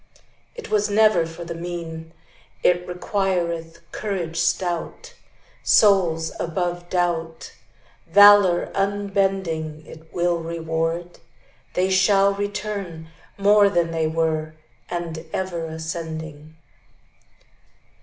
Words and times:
It 0.55 0.71
was 0.71 0.89
never 0.89 1.27
for 1.27 1.45
the 1.45 1.53
mean; 1.53 2.11
It 2.63 2.87
requireth 2.87 3.83
courage 3.91 4.37
stout. 4.39 5.13
Souls 5.61 6.31
above 6.39 6.89
doubt, 6.89 7.53
Valor 8.07 8.71
unbending, 8.73 9.85
It 9.85 10.11
will 10.11 10.39
reward, 10.39 11.19
They 11.75 11.91
shall 11.91 12.33
return 12.33 13.09
More 13.37 13.69
than 13.69 13.91
they 13.91 14.07
were, 14.07 14.55
And 14.89 15.23
ever 15.31 15.65
ascending. 15.67 16.55